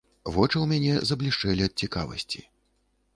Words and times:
Вочы 0.35 0.57
ў 0.59 0.63
мяне 0.71 0.93
заблішчэлі 1.09 1.67
ад 1.69 1.73
цікавасці. 1.83 2.41